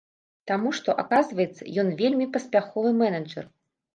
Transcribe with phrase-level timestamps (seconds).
[0.51, 3.45] Таму што, аказваецца, ён вельмі паспяховы менеджар.